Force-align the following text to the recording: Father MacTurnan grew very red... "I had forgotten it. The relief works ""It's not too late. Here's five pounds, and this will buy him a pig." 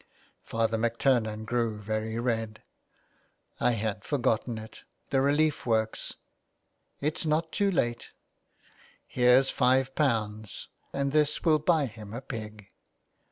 Father 0.41 0.79
MacTurnan 0.79 1.45
grew 1.45 1.77
very 1.77 2.17
red... 2.17 2.63
"I 3.59 3.73
had 3.73 4.03
forgotten 4.03 4.57
it. 4.57 4.83
The 5.11 5.21
relief 5.21 5.63
works 5.63 6.15
""It's 7.01 7.23
not 7.23 7.51
too 7.51 7.69
late. 7.69 8.09
Here's 9.05 9.51
five 9.51 9.93
pounds, 9.93 10.69
and 10.91 11.11
this 11.11 11.43
will 11.45 11.59
buy 11.59 11.85
him 11.85 12.15
a 12.15 12.21
pig." 12.21 12.69